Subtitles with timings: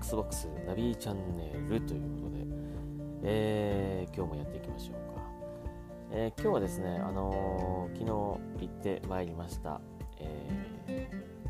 [0.00, 2.46] Xbox ナビチャンネルということで、
[3.22, 5.20] えー、今日もやっていきましょうか。
[6.10, 9.78] えー、今日はですね、あのー、昨日行ってまいりました、
[10.18, 10.48] え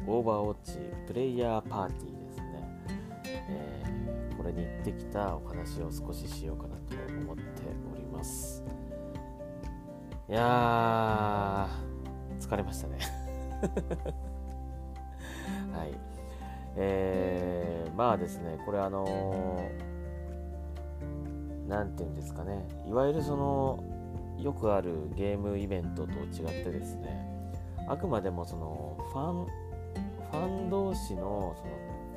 [0.05, 2.83] ー、オーバーウォッチプレイヤーパーティーですね、
[3.25, 7.43] えー、これに行ってきたお話を少ししようかなと思って
[7.95, 8.65] おります。
[10.29, 12.99] いやー、疲れましたね。
[15.73, 16.10] はい。
[16.77, 19.71] えー、まあですね、これあの
[21.69, 23.83] 何、て言うんですかね、いわゆるその、
[24.39, 27.27] よくあるゲームイベントと違ってですね、
[27.89, 31.55] あくまでもそのファン、ファン同士の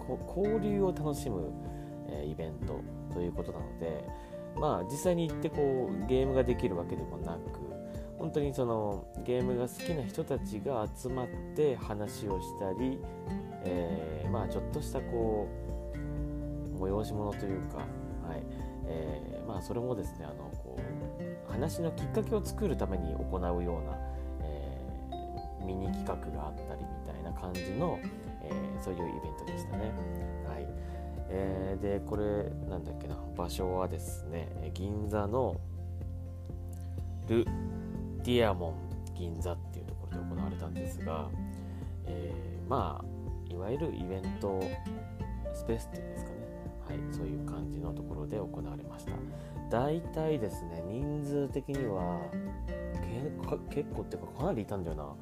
[0.06, 1.52] その交流を楽しむ、
[2.08, 2.80] えー、イベント
[3.14, 4.08] ということなので、
[4.56, 7.40] まあ実際に行ってこうゲームができるわけでもなく、
[8.18, 13.00] 本当にそのゲームが好きな人たちが集まって話をしたり、
[13.66, 15.48] えー、まあちょっとしたこ
[15.94, 17.84] う催し物というか、は
[18.36, 18.44] い
[18.86, 23.98] えー、まあそれもですねあのこう話のきっかけを作るために行うような、
[24.42, 28.00] え、ミニ企画があったりみたいな感じの、
[28.44, 29.92] え、そういうイベントでしたね。
[30.48, 30.68] はい
[31.30, 32.24] えー、でこれ
[32.70, 35.60] なんだっけな場所はですね銀座の
[37.28, 37.46] ル・
[38.24, 41.30] ディアモン銀座っていうところで行われたんですが、
[42.06, 43.23] えー、まあ
[43.54, 44.60] いわゆるイベント
[45.54, 46.38] スペースっていうんですかね、
[46.90, 49.12] はい、そういう感じのところで行われました。
[49.70, 52.20] 大体ですね人数的には
[53.70, 55.16] 結構っていうかかなりいたんだよな。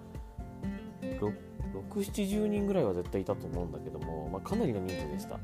[1.89, 5.39] 670人ぐらいは絶対いたと思うんだけども、まあ、かなりの人数でした、う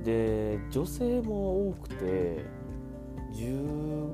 [0.00, 2.44] ん、で女性も多くて
[3.32, 4.12] 十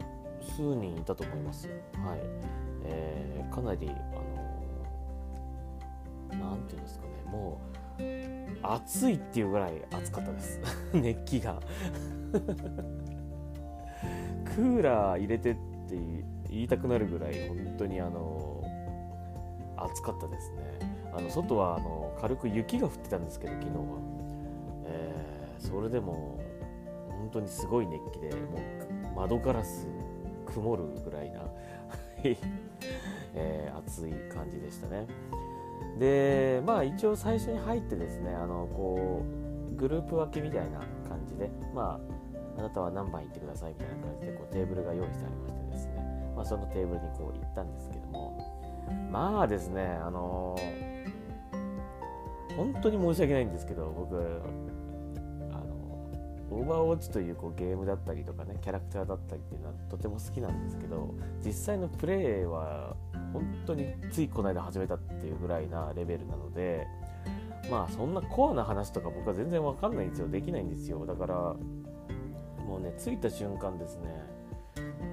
[0.56, 1.68] 数人いたと思います。
[1.68, 2.20] はい、
[2.84, 3.92] えー、かなりあ
[6.34, 7.11] の何て言うんですかね。
[7.32, 7.58] も
[7.98, 8.02] う
[8.62, 10.60] 暑いっていうぐらい暑かったです。
[10.94, 11.58] 熱気が。
[14.54, 15.96] クーラー入れてって
[16.50, 18.62] 言いたくなるぐらい本当にあの
[19.76, 21.02] 暑かったですね。
[21.14, 23.82] あの外はあの軽く雪が降ってたんですけど昨日は、
[24.86, 26.38] えー、それでも
[27.08, 28.58] 本当にすごい熱気でも
[29.14, 29.86] う窓ガラス
[30.46, 31.40] 曇るぐらいな
[33.34, 35.06] えー、暑い感じでしたね。
[35.98, 39.24] でまあ一応最初に入ってですねあのこ
[39.72, 42.00] うグループ分けみたいな感じでま
[42.56, 48.38] ああなたは何番行ってくださいみたいな感じでこうテーブルが用意してありましてですね、まあ、そのテーブルにこう行ったんですけども
[49.10, 54.16] まあですねあのー、本当に申し訳ないんですけど僕
[56.52, 61.14] オーバーウォッチというこうゲームだったりとかねキャラクターだったりっていうのはとても好きなんですけど
[61.44, 62.94] 実際のプレイは
[63.32, 66.86] 本当についこの間始めたっていうぐらいなレベルなので
[67.70, 70.28] まあそんなコアな話とか僕は全然わかんないんですよ。
[70.28, 71.34] できないんですよだから
[72.66, 74.32] もうね着いた瞬間ですね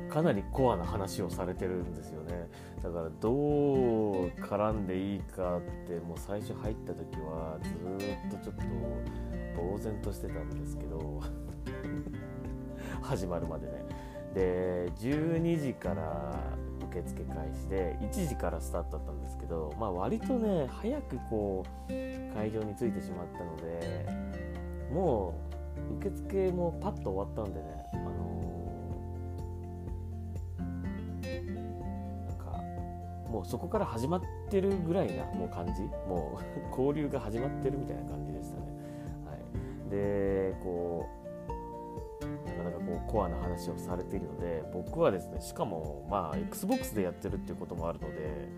[0.09, 2.47] かなりコアな話をされてるんですよね。
[2.81, 11.22] だからどう絡んでいいかってもう最初入った時はずっとちょっと呆然としてたんですけど
[13.02, 13.85] 始まるまでね。
[14.34, 16.35] で12時から
[16.89, 21.91] 受付開始で1時からスタートだったんですけど、まあ、割とね早くこう
[22.35, 24.07] 会場に着いてしまったので
[24.91, 25.35] も
[25.91, 31.55] う受付もパッと終わったんでね、あのー、
[32.28, 38.63] なんかもうそこから始まってるぐらいなもう感じもう 交流が始まってるみたいな感じでしたね。
[39.25, 39.35] は
[39.88, 41.19] い、でこう
[42.22, 48.50] なかなかこうコアな話をされているので僕はですねしかもまあ XBOX でやってるっていうこともあるので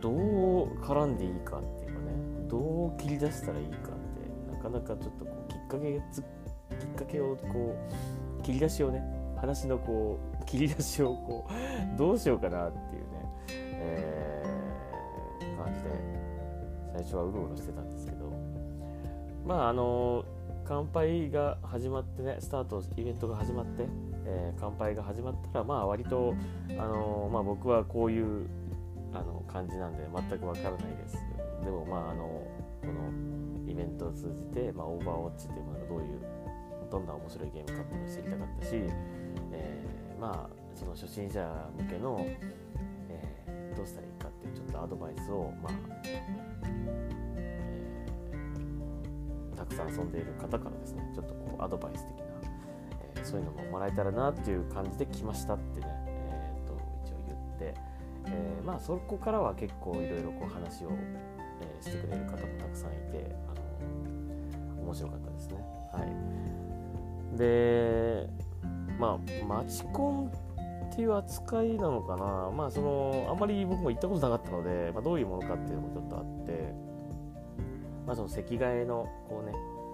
[0.00, 3.78] どう絡んでいいかっていうかねどう切り出したらいいかっ
[4.48, 6.26] てなかなかちょっとこうきっかけつきっ
[6.96, 7.76] かけをこ
[8.38, 9.02] う切り出しをね
[9.36, 13.08] 話のこう切り出しをこうどうしようかなっていうね、
[13.48, 15.90] えー、感じで
[16.94, 18.20] 最初はうろうろしてたんですけど。
[19.44, 20.24] まああの
[20.70, 23.88] 乾杯が始まってねスタートイベントが始まって、
[24.24, 26.32] えー、乾杯が始まったらまあ割と、
[26.70, 28.46] あのー、まあ、僕はこういう
[29.12, 31.16] あの感じなんで全くわからないです。
[31.64, 36.20] でもまああのこのイベントを通じて、まあ、オーバーウォッチっていうものがどういう
[36.88, 38.70] どんな面白いゲームかっていうのを知りたかったし、
[39.50, 42.16] えー、まあその初心者向けの、
[43.08, 45.72] え、どうしたらいいかっていうちょっとアドバイスをまあ
[49.60, 52.24] たくさん遊んでいる方からですねちょっとこうアドバイス的な、
[53.14, 56.74] えー、そういうのももらえたらなっていう感じで来ましたってね、えー、と
[57.04, 57.74] 一応言って、
[58.26, 60.90] えー、まあそこからは結構いろいろこう話を、
[61.60, 65.56] えしてくれる方もたくさんいてあの面白かったですね。
[65.92, 66.00] は
[67.34, 67.38] い。
[67.38, 68.28] で
[68.98, 70.32] まあマチコン
[70.90, 72.50] っていう扱いなのかな。
[72.50, 76.89] まあそのあんまり僕も行ったことなかったので、まあ、どういうものかっていうのもちょっとあって
[78.10, 79.52] まあその席替えのこうね、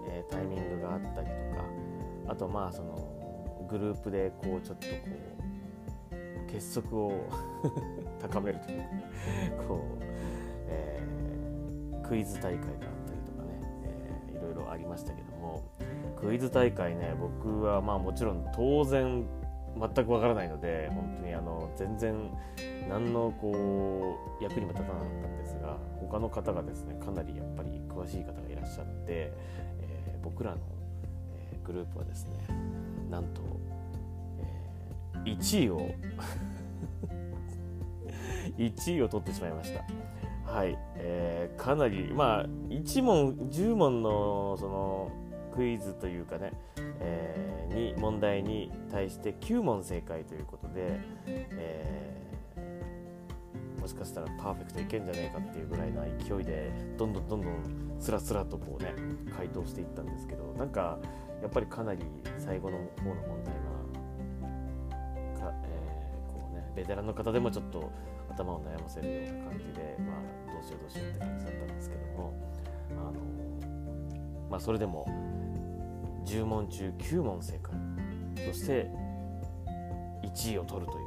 [0.09, 1.65] えー、タイミングがあったりとか
[2.29, 4.93] あとまあそのグループでこうちょっとこ
[6.49, 7.13] う結束を
[8.19, 8.81] 高めるという
[9.59, 10.05] かこう、
[10.67, 12.71] えー、クイズ大会があっ
[13.07, 15.63] たりとかね、えー、いろいろありましたけども
[16.19, 19.27] クイズ大会ね僕はまあもちろん当然
[19.79, 22.31] 全くわからないので本当にあの全然
[22.89, 29.33] 何のこう役にも立たなかったんですが他の方がですねかなりやっぱり詳しい方がいらっしゃって、
[29.81, 30.59] えー、僕らの、
[31.53, 32.39] えー、グループはですね
[33.11, 33.43] なんと、
[34.39, 35.81] えー、1位を
[38.57, 39.85] 1位を取ってしまいました。
[40.51, 45.11] はい、えー、かなりまあ1問10問のその
[45.55, 46.53] クイズというかね、
[47.01, 58.95] えー、に問題に対して9問正解ということで、えー、もしかしたらパーフェクトいけんじゃねえかっていうぐらいな勢いでどんどんどんどんスラスラとこうね
[59.37, 60.99] 回答していったんですけどなんか
[61.43, 62.01] やっぱりかなり
[62.39, 67.91] 最後の方の問題は、えー、こうねベテランの方でもちょっと
[68.31, 72.35] 頭を悩ませるような感じで、まあ、どうしようどうしようって感じだったんですけども
[72.91, 73.13] あの、
[74.51, 75.07] まあ、それでも
[76.27, 77.75] 10問中9問正解。
[78.53, 78.91] そして
[80.23, 81.07] 1位を取るという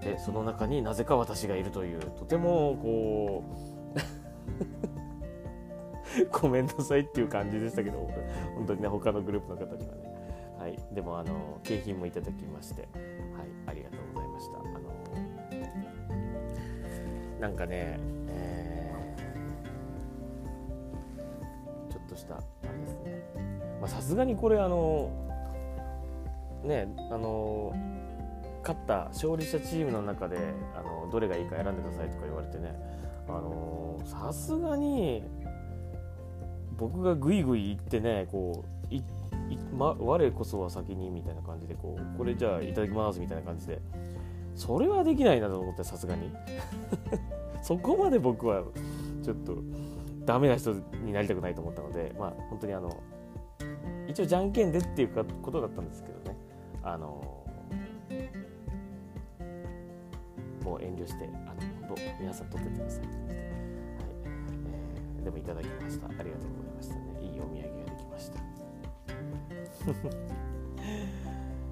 [0.00, 0.16] ね。
[0.16, 3.44] でその中になぜか私がいるというとてもこ
[6.24, 8.08] う ごめんなさいっていう感じでしたけど
[8.54, 10.16] 本当にね他のグループの方にはね。
[10.58, 10.78] はい。
[10.92, 12.90] でもあの景品もいただきましてはい。
[13.66, 14.58] ありがとうございました。
[14.58, 14.96] あの
[17.40, 17.98] なんかね、
[18.28, 23.15] えー、ちょっとしたあれですね。
[23.88, 25.10] さすがにこれあの
[26.64, 27.72] ねあの
[28.60, 30.36] 勝った勝利したチームの中で
[30.74, 32.74] あのどれがいいか選んでくださいとか言われてね
[33.28, 35.22] あのさすがに
[36.76, 39.02] 僕がグイグイ言ってねこういい、
[39.76, 43.80] ま、我こそは先にみたいな感じでこうこれじゃあいただきますみたいな感じで
[44.54, 46.32] それはできないなと思ってさすがに。
[47.66, 48.62] そこまで僕は
[49.24, 49.56] ちょっと
[50.24, 50.72] ダメな人
[51.04, 52.96] になりたくないと思ったのでまあ本当にあの
[54.16, 55.08] 一応じゃんけんでっていう
[55.42, 56.38] ことだったんですけどね。
[56.82, 57.44] あの
[60.64, 61.60] もう遠慮してあの
[62.18, 63.04] 皆さん取っててください。
[63.04, 63.44] って感じで、はい。
[65.18, 66.06] えー、でもいただきました。
[66.06, 67.00] ありがとうございましたね。
[67.20, 68.40] いいお土産ができました。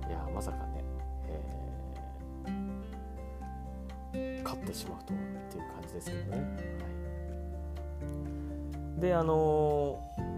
[0.10, 0.84] いやまさかね、
[4.12, 6.44] えー、勝ってしまうとはっていう感じですけどね、は
[8.98, 10.33] い、であのー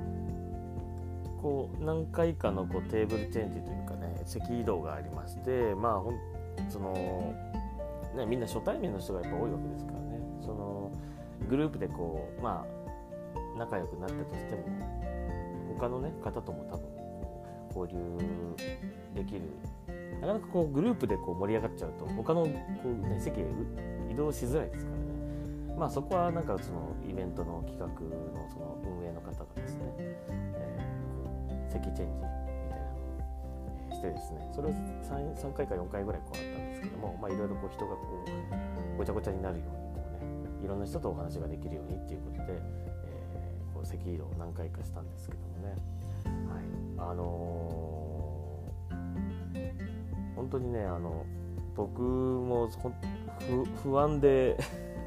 [1.41, 6.15] こう何回かのこうテーブルチェンジというかね席移動がありましてまあほん
[6.71, 6.93] その、
[8.17, 10.21] ね、みんな初対面の人がやっぱ多いわけですからね。
[10.41, 10.91] その
[11.49, 14.65] グループでこうまあ仲良くなったとしても
[15.79, 19.43] 他のね方とも多分交流できる。
[20.21, 22.51] なかなかこうグループでこう盛り上がっちゃうと他のこ
[22.85, 23.45] う、ね、席へ
[24.11, 25.05] 移動しづらいですからね。
[25.79, 29.83] まあそこはなんかそのイベントの企画のその運営の方がですね
[31.69, 32.37] 席チェンジみたいな。
[32.77, 32.97] の
[33.91, 38.25] をしてですねそれを 3, 3回か4回ぐらいこうあったんですけどもまあいろいろこう人がこ
[38.95, 45.75] うごちゃごちゃになるようにこうねいろんな人とお話ができるようにっていうことで、えー、こう席移動を何回かしたんですけどもね。
[46.49, 47.11] はい。
[47.11, 51.25] あのー、本当にねあの
[51.75, 52.69] 僕も
[53.83, 54.57] 不安で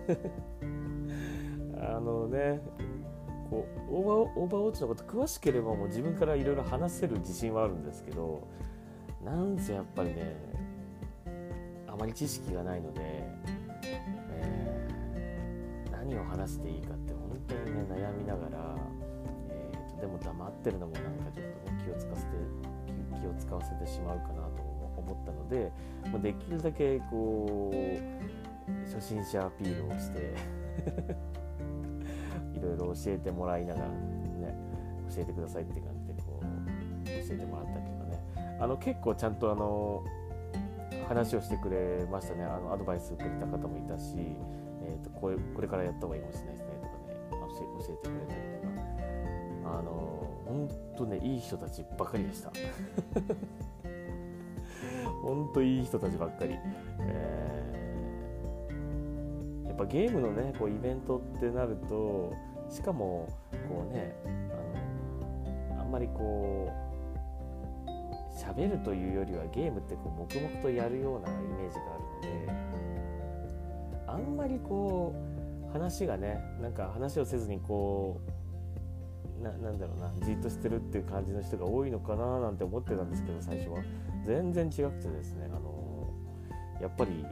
[1.82, 2.62] あのね
[3.50, 8.48] こうオーバーオーバーウォッチのこと詳しければもう自分からいろいろ話せる自信はあるんですけど
[9.24, 10.36] なんせやっぱりね
[11.88, 13.02] あまり知識がないので、
[14.32, 18.76] えー、何を話していいかって本当にね悩みながら、
[19.50, 22.32] えーと、でも黙ってるのもなんかちょっとね気を使わせて
[23.20, 24.62] 気を使わせてしまうかなと
[24.98, 25.72] 思ったので
[26.10, 28.30] もうできるだけこう
[28.94, 30.34] 初心者アピールをして
[32.60, 34.56] いろいろ教えてもらいながらね
[35.16, 36.46] 教えてくださいって感じでこう
[37.06, 38.58] 教えてもらったりとかね。
[38.60, 40.04] あの結構ちゃんとあの
[41.08, 42.44] 話をしてくれましたね。
[42.44, 44.16] あのアドバイスくれた方もいたし、
[44.84, 46.72] えーと、こうこれからやった方がいいかもしれないですね
[47.32, 47.50] とかね。
[47.52, 48.70] 教えてくれたりとか。
[49.66, 52.52] あの本当ねいい人たちばかりでした。
[55.22, 56.58] 本当いい人たちばっかり、
[57.00, 57.49] えー、
[59.80, 62.34] ぱゲームのねこうイベントってなると
[62.70, 63.28] しかも
[63.70, 64.14] こうね
[65.72, 66.70] あのあんまりこ
[67.88, 67.90] う
[68.38, 78.20] 喋るというよりはゲームってこう黙々とやるようなイメージがあるのであんまりこう話がねなんか話をせずにこ
[79.40, 83.78] うななんだろうなじっとしてるっていう感じの人が多いのかななんて思ってたんですけど最初は。
[84.26, 86.14] 全然違くてですねあの
[86.82, 87.26] やっぱり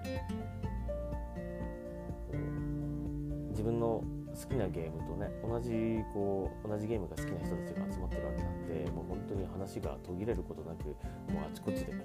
[3.68, 10.88] 分の好きなゲームとね同じこう同じゲームが好きな人たちが集まってるわけなんでもう本当に話が途切れることなく
[11.32, 12.04] もうあちこちでこ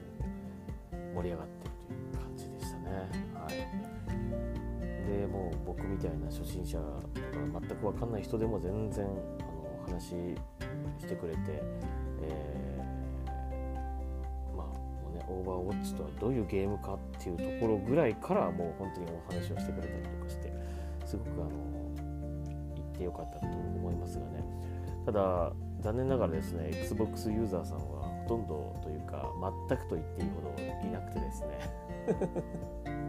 [0.92, 2.90] う盛り上がってるという感じでしたね。
[3.34, 4.02] はい
[5.02, 11.40] でもう僕みたいな初心者とか全く分かんない人でも全然あの話してくれて、
[12.22, 20.51] えー、まあもうねオーバーウォッチとはどういうゲームかっていうところぐらいからもう本当にお話をしてくれたりとかして
[21.12, 21.50] すごくあの
[22.74, 24.42] 言ってよかったと思いますがね。
[25.04, 29.28] ただ残念ながらですね XBOX ユーザーさんはほとんどというか
[29.68, 31.58] 全くと言っていいほどいなくてですね。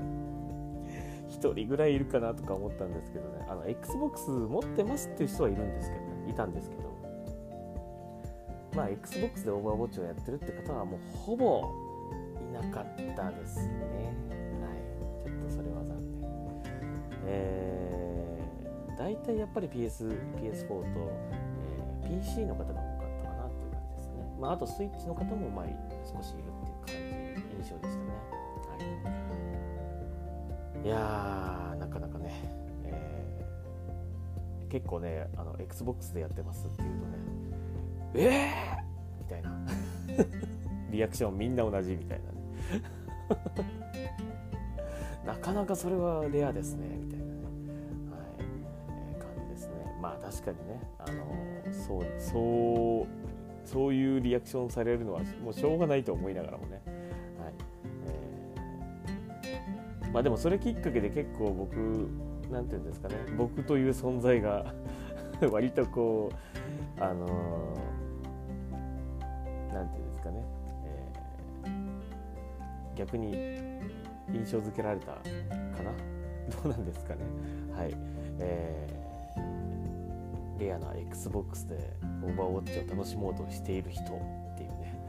[1.30, 3.46] 1人ぐらいいるかなとか思ったんですけどね。
[3.48, 6.30] あの XBOX 持ってますっていう人はいるんですけどね。
[6.30, 6.84] いたんですけど。
[8.76, 11.72] まあ XBOX でオーバーウォッチをやってるって方はもうほぼ
[12.50, 14.33] いなかったですね。
[17.26, 20.10] えー、大体やっぱり PS
[20.42, 21.12] PS4 と、
[22.04, 24.36] えー、PC の方が多かったかなっていう感じですね。
[24.40, 25.66] まああとスイッチの方もまあ
[26.06, 27.02] 少しいるってい
[27.32, 28.12] う感じ印象でしたね。
[28.68, 28.78] は
[30.84, 30.86] い。
[30.86, 32.32] いやなかなかね、
[32.86, 36.90] えー、結構ねあの XBOX でやってますっていう
[38.12, 39.66] とねえーみたいな。
[40.92, 42.44] リアクションみんな同じみたいなね。
[45.26, 47.13] なかなかそれはレアですねみ
[50.34, 50.82] 確かにね。
[50.98, 56.82] あのそうそうそういうリアクションされるのはもうしょうがないと思いながらもね。
[57.40, 57.54] はい。
[59.46, 61.76] えまあでもそれきっかけで結構僕
[62.52, 63.16] 何て言うんですかね。
[63.38, 64.74] 僕という存在が
[65.52, 66.32] 割とこ
[67.00, 67.28] うあの
[69.72, 70.44] 何、て言うんですかね、
[71.66, 73.34] えー、逆に
[74.32, 75.20] 印象づけられたか
[75.84, 75.92] な。
[76.64, 77.22] どうなんですかね。
[77.76, 77.96] はい、
[78.40, 79.03] えー、
[80.60, 81.94] レアな XBOX で
[82.24, 84.06] オーバーウォッチを楽しもうとしている人っ
[84.58, 85.00] ていうね、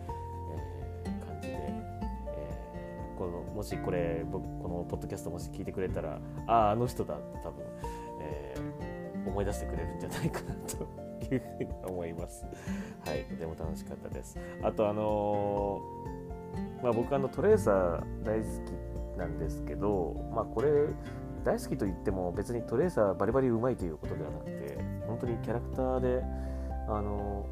[1.04, 2.74] えー、感じで、えー
[3.16, 7.64] このもしこれ僕このポッドキャストもし聞いてくれたらあああの人だって多分、
[8.20, 10.84] えー、思い出してくれるんじゃないかなと
[11.32, 12.44] いうふうに思います。
[13.06, 14.36] はい、とても楽しかったです。
[14.62, 20.88] あとあのー、まあ、僕あのトレーサー大好きなんですけど、まあ、これ
[21.44, 26.22] 大好きと言っても別にトレーサーバリバリうまいということではなくて本当にキャラクターで
[26.88, 27.46] あの、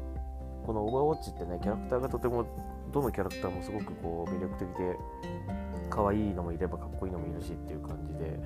[0.65, 2.45] このオーバーウォッチってねキャラクターがとても
[2.91, 4.97] どのキャラクターもすごくこう魅力的で
[5.89, 8.39] 可愛いのもいればかっこいいのもいるしっていう感じで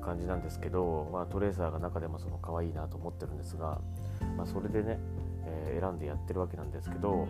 [0.00, 3.80] 感じなんですけど、まあ、トレーサーが中でもその可愛いなと思ってるんですが、
[4.36, 4.98] まあ、それでね、
[5.46, 7.28] えー、選んでやってるわけなんですけど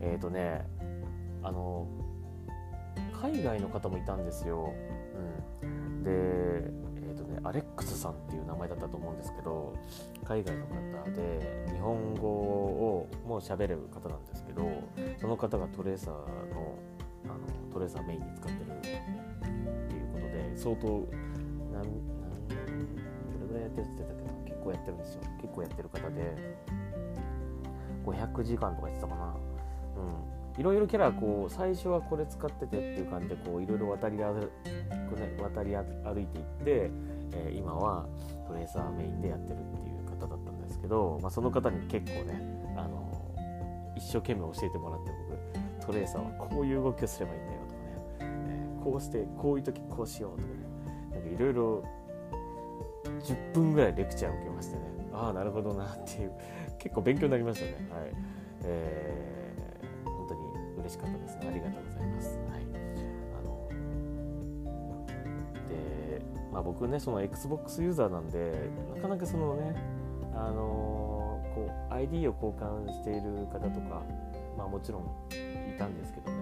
[0.00, 0.66] えっ、ー、とね
[1.42, 1.86] あの
[3.20, 4.72] 海外の方もいたんですよ、
[5.62, 6.10] うん、で、
[7.42, 9.74] アレックスさんっていう名前だったと思うんですけど
[10.24, 14.68] 海外の方で日本語をもう喋れる方なんですけど
[15.20, 16.78] その方がトレーサーの
[17.24, 17.38] あの
[17.72, 20.86] トレーサーメインに使ってるっていうことで相当
[21.72, 25.20] なんなんどれぐらいやってるって言ってたけど結構やってるんですよ。
[25.40, 26.56] 結構やってる方で
[28.04, 29.36] 500時間とか言ってたかな。
[29.96, 30.60] うん。
[30.60, 34.48] いろいろキャラこう最初はこれ使っててっていう感じでこういろいろ渡り歩、ね、
[35.40, 36.90] 渡り歩いていって、
[37.32, 38.06] えー、今は
[38.46, 42.40] トレーサーメインでやってるっていう方だったんですけど、まあ、その方に結構ね
[42.76, 43.10] あの
[43.96, 45.10] 一生懸命教えてもらって
[45.80, 51.84] 僕トレーサーはこういう動きをすればいいんだよとかね、えー、こうしてこういう時こうしようとかねいろいろ
[53.04, 56.32] 10分ぐらいレクチャーを受けましてねああなるほどなっていう
[56.78, 57.72] 結構勉強になりましたね。
[57.90, 58.12] はい、
[58.64, 60.40] えー、本当に
[60.78, 61.38] 嬉しかったです。
[61.38, 62.38] ありがとうございます。
[62.50, 62.69] はい。
[66.52, 69.74] まあ僕ねその XBOX ユーザーなんでなかなかそのね
[70.34, 74.02] あのこう ID を交換している方とか、
[74.56, 76.36] まあ、もちろんいたんですけどね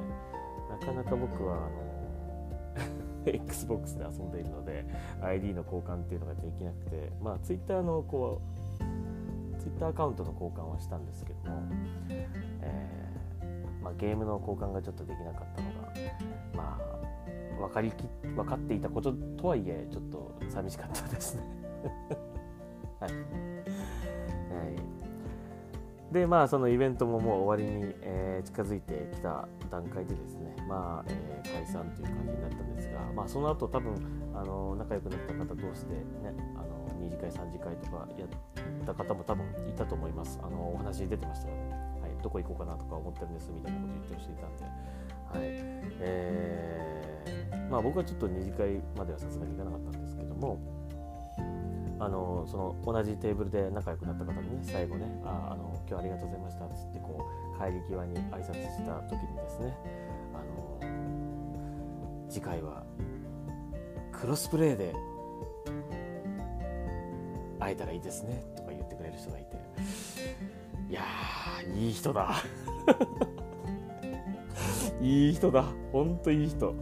[0.71, 1.89] なかなか僕はあの
[3.27, 4.85] XBOX で遊んでいるので
[5.23, 8.41] ID の交換っていうのができなくてまあ Twitter のこ
[8.81, 11.63] う Twitter アカウントの交換はしたんですけども、
[12.09, 15.93] えー、まあ、ゲームの交換がちょっとできなかったのが
[16.55, 16.99] まあ
[17.59, 21.43] 分かりき分かっていたこととはいえちょっと寂しかったですね。
[23.01, 23.19] はい、はい。
[26.13, 33.95] でまあそのイベントももう終わりに、えー、近づいてきた段階でですねまあ、えー、解散という感じになったんですがまあその後多分
[34.35, 36.03] あの仲良くなった方同士でね
[36.57, 38.29] あの2次会3次会とかやっ
[38.87, 40.41] た方も多分いたと思います。
[40.43, 44.65] あのお話出てましたよね、はい、どこ行こうかなとか思ってるんですみたいなこと言ってる人いたんで。
[45.33, 45.79] はい。
[46.01, 50.59] えー、まあ僕はちょっと2次会まではさすがに行かなかったんですけども
[52.01, 59.77] あのその同じテーブルで仲良くなった方にね最後ねああの今日ありがとうございましたっつってこう帰り際に挨拶した時にですね
[60.33, 62.85] あの次回は
[64.13, 64.95] クロスプレーで
[67.59, 69.57] 会えたらいいですねとか言ってくれる人がいて
[70.89, 71.03] いや
[71.75, 72.37] いい人だ。
[75.01, 76.75] いい人だほんといい人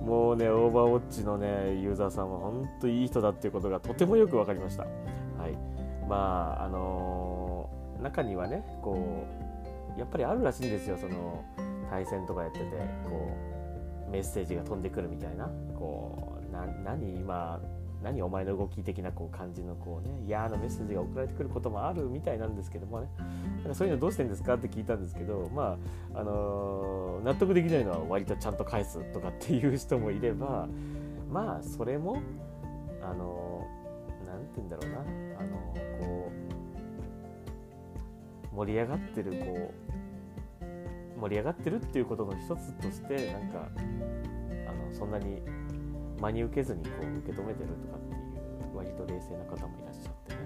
[0.00, 4.84] もうね、オーバーウォッチのね、ユーザーさんは本当いい人だっていうことがとてもよく分かりました。
[4.84, 4.88] は
[5.48, 5.58] い。
[6.08, 9.26] まあ、あのー、中にはね、こ
[9.96, 11.44] う、やっぱりあるらしいんですよ、その、
[11.90, 12.64] 対戦とかやってて、
[13.04, 13.28] こ
[14.08, 16.52] う、メッセージが飛んでくるみたいな、こう、
[16.84, 17.60] 何今、
[18.02, 23.08] 何お前の動き的なこう感じのこうね嫌なメッセージが送られてくることもあるみたいなんですけどもね。
[23.58, 25.76] なんかそういうのどうしてんですかって聞いたんですけどま
[26.14, 30.68] ああのー、納得できないのは割とちゃんと返すとかっていう人もいれば
[31.30, 32.22] まあそれも
[33.02, 33.66] あの
[34.26, 34.98] 何、ー、て言うんだろうな。
[35.40, 36.48] あのー、こう
[38.54, 39.88] 盛り上がってるこう
[41.20, 43.68] 盛り上がってるっていうことの一つとしてなんか
[44.68, 45.42] あのそんなに
[46.20, 48.18] 真に受けずにこう受け止めてるとかってい
[48.72, 50.38] う割と冷静な方もいらっしゃってね、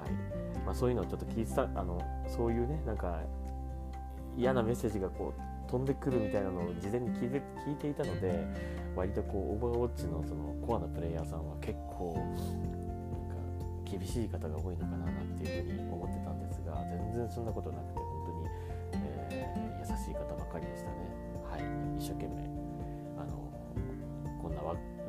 [0.00, 0.64] はい。
[0.64, 3.20] まあ、そういうのをちょっと聞いてたあのそういうねなんか
[4.36, 8.46] 嫌なメッセージがこう飛んでくるみたいなのを事前に聞いて聞いていたので
[8.94, 20.96] 割とこうオーバーウォッチのそのコアなプレイヤーさんは結構なんか厳しい方が多いのかななんていうふうに思ってたんですが全然そんなことなくて本当に、えー、優しい方ばかりでしたね。
[21.50, 21.62] はい、
[21.98, 22.51] 一生懸命。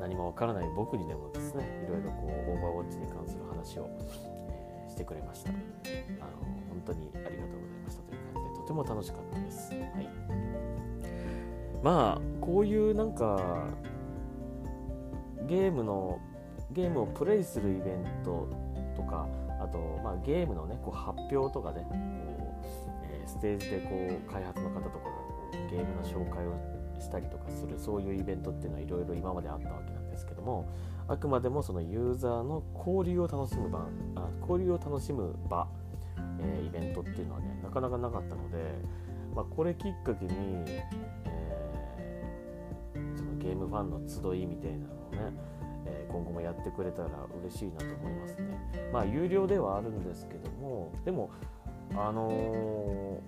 [0.03, 3.89] 何もわからない僕にでもですねいろいろこうオーバーウォッチに関する話を、
[4.49, 5.49] えー、してくれました。
[5.49, 5.57] あの
[6.67, 10.09] 本当にありがとうございましたという感じでとても楽しかったです、はい、
[11.81, 13.69] まあこういうなんか
[15.47, 16.19] ゲームの
[16.73, 18.49] ゲームをプレイするイベント
[18.97, 19.25] とか
[19.61, 21.97] あと、まあ、ゲームのねこう発表とかねこう、
[23.09, 30.67] えー、ステージでこう開発の方とかがこうゲームの紹介をしたりとかするそういうイベントっていうのはいろいろ今まであったわけなんですけども
[31.07, 35.67] あくまでもそのユーザーの交流を楽しむ場あ交流を楽しむ場、
[36.39, 38.57] えー、イベントっていうのはねなかなかなかったので、
[39.35, 45.37] まあ、これきっかけに、えー、そのゲームファンの集いみたいなのをね、
[45.85, 47.09] え今後もやってくれたら
[47.43, 48.89] 嬉しいなと思いますね。
[48.93, 51.29] まあ有料ではあるんですけどもでも
[51.95, 53.19] あのー、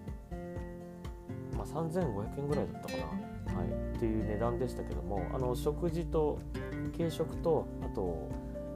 [1.76, 3.36] 3500円ぐらいだったかな。
[3.56, 6.40] はい、っていう値段でしたけどもあの食事と
[6.98, 8.30] 軽食とあと、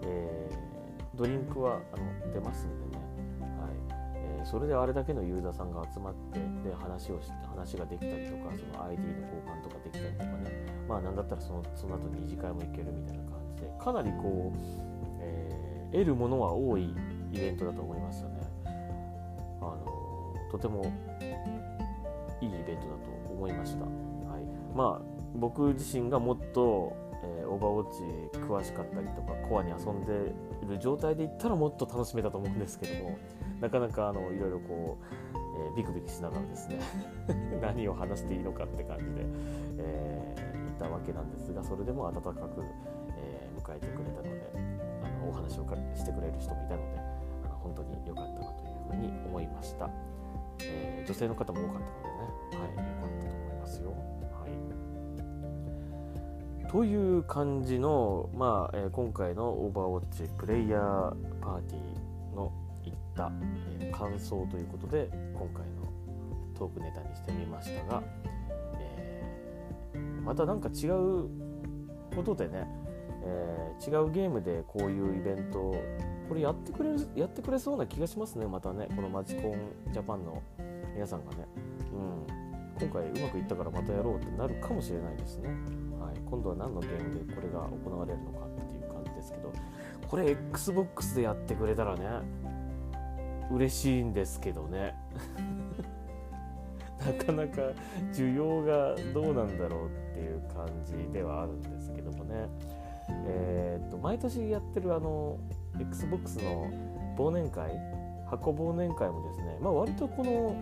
[0.03, 3.03] えー、ドリンクはあの出ますんでね、
[3.41, 3.99] はい。
[4.15, 10.69] えー、それであれだけのユーザーさんが集まってで話をして話ができたりとかその ID の交換とかできたりとかね。
[10.87, 14.57] まあなんだったらそのその後2次会も行けるみたいな感じでかなりこう、
[15.21, 16.95] えー、得るものは多い
[17.31, 18.39] イベントだと思いましたね。
[19.61, 20.85] あのとても
[22.79, 22.95] トだ
[23.27, 23.85] と思いました。
[23.85, 23.89] は
[24.39, 24.43] い
[24.75, 30.33] まあ僕自身がもっと、えー、オーバーウォッチ詳しかったりとかコアに遊んで
[30.67, 33.17] る状態でいったらもっと楽しめたと思うんですけども
[33.61, 35.37] なかなかあのいろいろこう、
[35.67, 36.79] えー、ビクビクしながらですね
[37.61, 39.25] 何を話していいのかって感じで、
[39.77, 42.63] えー、いたわけなんですがそれでも温かく、
[43.17, 44.51] え迎えてくれたので
[45.03, 46.99] あのお話をしてくれる人もいたので
[47.45, 49.89] あの本当に良かったなというふうに思いました、
[50.61, 53.89] え女性の方も多かったのでねはい良かったと思いますよ。
[54.31, 54.47] は
[56.65, 60.81] いという感じの、まあえー、今回のオーバーウォッチプレイヤー
[61.41, 62.51] パーティーの
[62.85, 63.31] いった、
[63.79, 65.89] えー、感想ということで今回の
[66.57, 68.03] トークネタにしてみましたが、
[68.79, 71.27] えー、また何か違う
[72.15, 72.67] ことでね、
[73.23, 75.75] え違うゲームでこういうイベントを
[76.29, 78.45] これやってくれるやってくれそうな気がしますね。
[78.45, 80.41] またねこのマジコンジャパンの
[80.93, 81.47] 皆さんがね、
[81.91, 85.49] うん、今回うまくいったからまたやろうってなるかもしれないですね。
[85.99, 89.51] はい、今度は何のゲームでこれが行われるのかっていう感じですけど。
[90.09, 92.03] これ XBOX でやってくれたらね
[93.51, 94.95] 嬉しいんですけどね。
[96.99, 97.61] なかなか
[98.11, 102.47] 需要がどうなんだろうっていう感じではあるんですけどもね。
[103.25, 105.37] えー、っと毎年やってるあの
[105.79, 106.69] XBOX の
[107.17, 107.71] 忘年会
[108.29, 110.55] 箱忘年会もですね、まあ、割とこの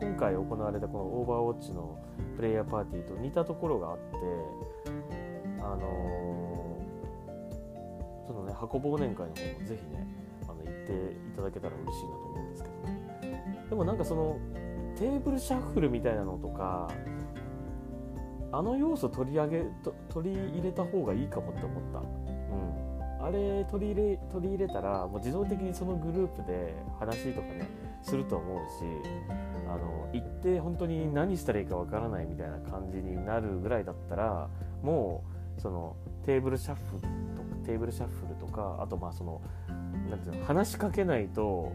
[0.00, 1.98] 今回行われたこのオーバーウォッチの
[2.36, 4.04] プレイヤーパーティーと似たところがあって
[5.60, 10.06] あのー、そのね箱忘年会の方もぜひね
[10.44, 12.74] あの行っていただけたら嬉しいなと思うんですけど
[13.70, 14.38] でもなんかその
[14.96, 16.88] テーブルシャッフルみたいなのとか
[18.50, 19.64] あの要素取り上げ
[20.08, 22.00] 取り入れた方がいいかもって思った、
[23.20, 27.68] あれ取り入れ取り入れたらもう自動的にそのグループで話とかね
[28.02, 28.84] すると思うし
[29.68, 34.48] あの行って本当に何したらいいかわからないみたいな感じになるぐらいだったら
[34.82, 35.24] も
[35.56, 37.08] うそのテーブルシャッフルとか
[37.64, 39.40] テーブルシャッフルとかあとまあその
[40.08, 41.72] なんていうの話しかけないと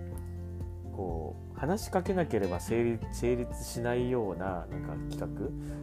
[0.95, 5.27] こう話しかけなければ成立成立しないようななんか企画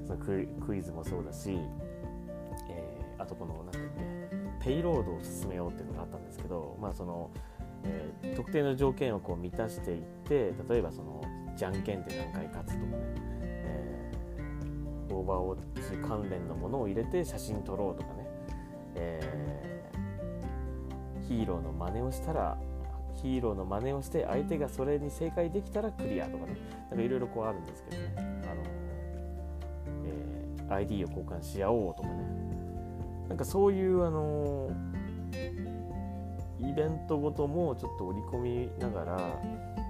[0.06, 1.58] そのクイズもそうだし、
[2.70, 3.89] えー、あとこの何ていうっけ
[4.60, 7.30] ペイロードを進めようっていうのがあったんですけどまあその、
[7.84, 11.22] えー、特定の条件をこう満たしていって例えばその
[11.56, 12.98] じゃんけんで何回勝つとかね、
[13.42, 18.26] えー、オーバーウォッチ関連のものを入れて写真撮ろうとかね、
[18.96, 22.58] えー、ヒーローの真似をしたら
[23.22, 26.56] ヒーローの真似をして相手がそれに正解できたらクリアとかね
[26.88, 28.62] なんかいろいろこうあるんですけどねあの、
[30.06, 32.49] えー、ID を交換し合おうとかね
[33.30, 34.68] なんかそういうあの
[36.58, 39.40] イベントごともちょっと織り込みながら、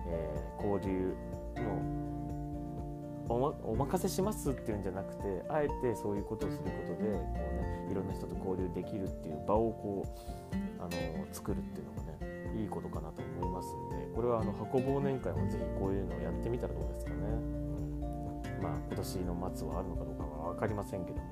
[0.06, 1.14] えー、交流
[1.56, 10.90] のお,、ま、お任せしますっていうんじゃなくてあえてそういうことをすることでこう、ね、いろんな人と交流できるっていう場をこうあの
[11.32, 21.24] 作るっていうのがねいいことかなと思いますんでこれはあの箱忘年会もぜひこういうのをやってみたらどうですかね、うん、まあ今年の末はあるのかどうかは分かりませんけども、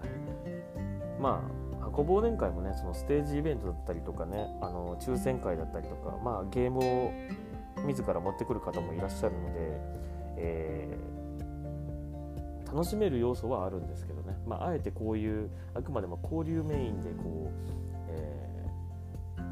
[0.00, 1.42] はい、ま
[1.80, 7.12] あ箱忘年会もねそのステージイベントだったりとかねあの抽選会だったりとかまあゲームを
[7.86, 9.58] 自ら持ってくる方もいらっしゃるので、
[10.36, 17.52] えー、楽しめる要素はあるんですけどね、まあ、あえてこういうあくまでも交流メインでこう、
[18.08, 19.42] えー、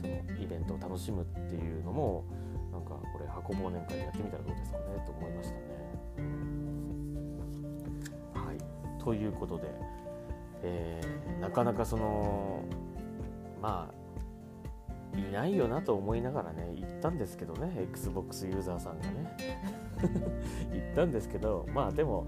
[0.00, 2.24] そのイベントを楽しむっていうのも
[2.72, 5.60] なんかこれ箱忘年会でやってみたらどうですかねと思いましたね。
[8.34, 8.58] はい、
[9.02, 9.64] ということで、
[10.62, 12.62] えー、なかなかその
[13.60, 19.36] まあいないよなと思いながらね行ったんですけどね XBOX ユーザーさんがね。
[20.72, 22.26] 行ったんですけどまあでも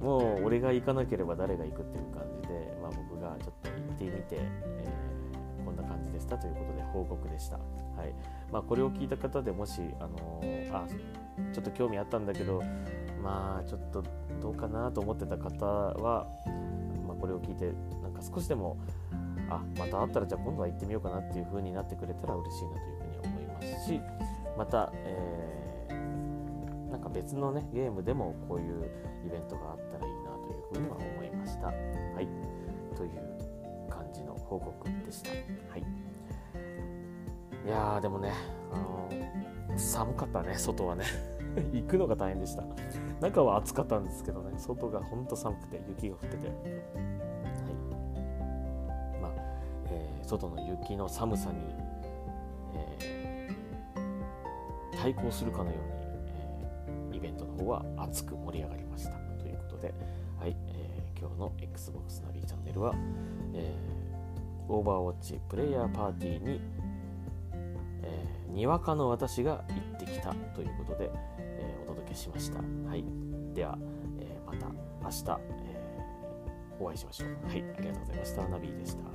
[0.00, 7.62] もう俺が行かなければ誰が行くっていう感じで、まあ、僕がちょっと行ってみて、えー、こんな感じでしたということで報告でした、は
[8.06, 8.14] い。
[8.50, 10.86] まあ、これを聞いた方でもし、あのー、あ
[11.52, 12.62] ちょっと興味あったんだけど
[13.22, 14.02] まあちょっと
[14.40, 16.26] どうかなと思ってた方は、
[17.20, 18.76] これを聞いてなんか少しでも
[19.50, 24.00] あまた会ったらじゃあ今度は行ってみようかなっていう風になってくれたら嬉しいなというふうに思いますし
[24.56, 28.90] また、えー、なんか別のねゲームでもこういう
[29.26, 31.66] イベントがあったらいいなというふうには思いました。
[31.66, 31.72] は
[32.20, 32.28] い
[32.96, 33.10] という
[33.88, 35.30] 感じの報告でした。
[35.30, 35.36] は
[35.76, 35.84] い
[37.66, 38.32] いやーでもね、
[38.72, 41.04] あのー、寒かったね外はね
[41.72, 42.64] 行くのが大変でした。
[43.20, 46.48] 中は暑かったんですけどね外がほんと寒くて雪が降ってて。
[46.48, 46.56] はい。
[49.20, 49.32] ま
[49.90, 51.58] え外の雪の寒さに、
[52.74, 55.82] えー、対抗するかのように、
[57.12, 59.10] えー、イベントの方は熱く盛り上がりました。
[59.38, 59.94] ということで、
[60.38, 62.94] はいえー、今日の XBOX ナビチャンネルは、
[63.54, 66.60] えー、オーバーウォッチプレイヤーパーティーに、
[68.02, 71.10] えー、にわかの私が行ってきたということで、
[72.10, 72.58] 届けしました。
[72.88, 73.04] はい、
[73.54, 73.78] では、
[74.18, 74.66] えー、また
[75.02, 77.28] 明日、えー、お会いしましょう。
[77.46, 78.48] はい、ありがとうございました。
[78.48, 79.09] ナビでした。